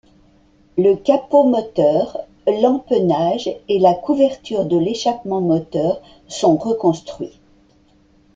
Le 0.79 0.95
capot 0.95 1.43
moteur, 1.43 2.17
l'empennage 2.47 3.51
et 3.69 3.77
la 3.77 3.93
couverture 3.93 4.65
de 4.65 4.75
l'échappement 4.75 5.41
moteur 5.41 6.01
sont 6.27 6.57
reconstruits. 6.57 7.39